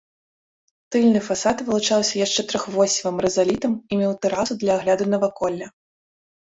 [0.95, 5.67] Тыльны фасад вылучаўся яшчэ трохвосевым рызалітам і меў тэрасу для агляду наваколля.